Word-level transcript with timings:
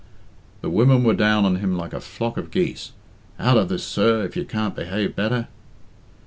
The 0.61 0.69
women 0.71 1.03
were 1.03 1.13
down 1.13 1.45
on 1.45 1.57
him 1.57 1.77
like 1.77 1.93
a 1.93 1.99
flock 2.01 2.35
of 2.35 2.49
geese. 2.49 2.91
"Out 3.37 3.55
of 3.55 3.69
this, 3.69 3.83
sir, 3.83 4.23
if 4.23 4.35
you 4.35 4.45
can't 4.45 4.75
behave 4.75 5.15
better!' 5.15 5.47